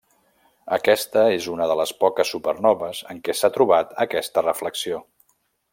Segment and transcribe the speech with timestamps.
[0.77, 5.05] Aquesta és una de les poques supernoves en què s'ha trobat aquesta reflexió.